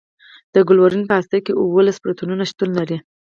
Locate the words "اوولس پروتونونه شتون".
1.61-2.69